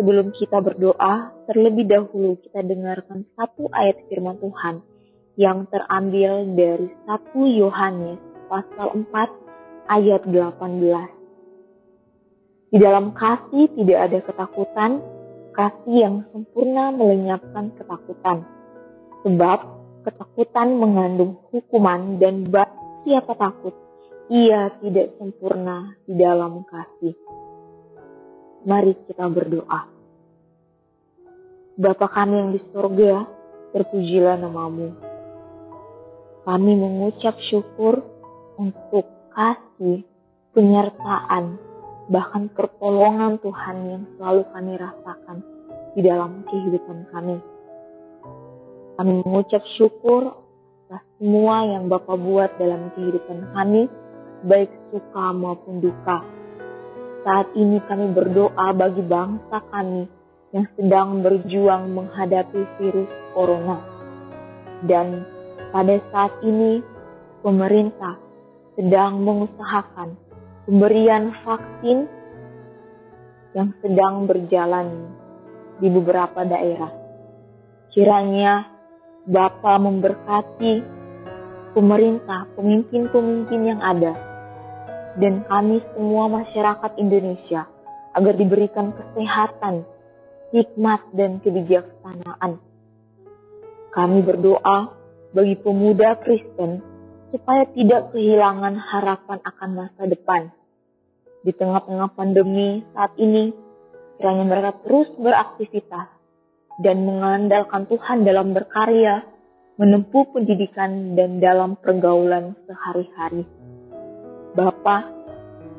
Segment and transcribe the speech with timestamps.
[0.00, 4.80] sebelum kita berdoa, terlebih dahulu kita dengarkan satu ayat firman Tuhan
[5.36, 8.16] yang terambil dari 1 Yohanes
[8.48, 9.12] pasal 4
[9.92, 12.72] ayat 18.
[12.72, 15.04] Di dalam kasih tidak ada ketakutan,
[15.52, 18.48] kasih yang sempurna melenyapkan ketakutan.
[19.20, 19.58] Sebab
[20.08, 22.48] ketakutan mengandung hukuman dan
[23.04, 23.76] siapa takut,
[24.32, 27.12] ia tidak sempurna di dalam kasih.
[28.60, 29.88] Mari kita berdoa.
[31.80, 33.24] Bapa kami yang di surga,
[33.72, 34.92] terpujilah namamu.
[36.44, 38.04] Kami mengucap syukur
[38.60, 40.04] untuk kasih,
[40.52, 41.56] penyertaan,
[42.12, 45.38] bahkan pertolongan Tuhan yang selalu kami rasakan
[45.96, 47.40] di dalam kehidupan kami.
[49.00, 50.36] Kami mengucap syukur
[50.84, 53.88] atas semua yang Bapak buat dalam kehidupan kami,
[54.44, 56.39] baik suka maupun duka.
[57.20, 60.08] Saat ini kami berdoa bagi bangsa kami
[60.56, 63.78] yang sedang berjuang menghadapi virus corona.
[64.88, 65.28] Dan
[65.68, 66.80] pada saat ini
[67.44, 68.16] pemerintah
[68.74, 70.16] sedang mengusahakan
[70.64, 72.08] pemberian vaksin
[73.52, 75.12] yang sedang berjalan
[75.76, 76.92] di beberapa daerah.
[77.92, 78.64] Kiranya
[79.28, 80.80] Bapa memberkati
[81.76, 84.29] pemerintah, pemimpin-pemimpin yang ada,
[85.18, 87.66] dan kami semua masyarakat Indonesia
[88.14, 89.82] agar diberikan kesehatan,
[90.54, 92.62] hikmat, dan kebijaksanaan.
[93.90, 94.94] Kami berdoa
[95.34, 96.82] bagi pemuda Kristen
[97.30, 100.50] supaya tidak kehilangan harapan akan masa depan
[101.40, 103.54] di tengah-tengah pandemi saat ini,
[104.20, 106.08] kiranya mereka terus beraktivitas
[106.84, 109.24] dan mengandalkan Tuhan dalam berkarya,
[109.80, 113.48] menempuh pendidikan dan dalam pergaulan sehari-hari.
[114.50, 115.06] Bapa,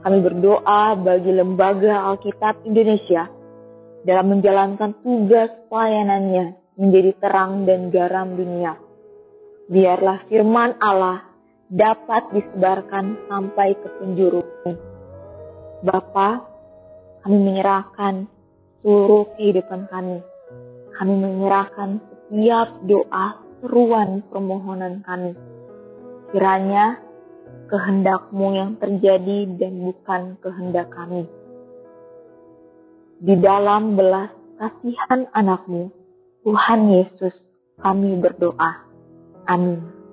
[0.00, 3.28] kami berdoa bagi Lembaga Alkitab Indonesia
[4.08, 8.76] dalam menjalankan tugas pelayanannya menjadi terang dan garam dunia.
[9.68, 11.24] Biarlah firman Allah
[11.68, 14.40] dapat disebarkan sampai ke penjuru
[15.84, 16.40] Bapa,
[17.20, 18.24] kami menyerahkan
[18.80, 20.24] seluruh kehidupan kami.
[20.96, 25.36] Kami menyerahkan setiap doa, seruan, permohonan kami.
[26.32, 27.04] Kiranya
[27.68, 31.24] kehendakmu yang terjadi dan bukan kehendak kami.
[33.24, 34.30] Di dalam belas
[34.60, 35.88] kasihan anakmu,
[36.44, 37.34] Tuhan Yesus,
[37.80, 38.84] kami berdoa.
[39.48, 40.03] Amin.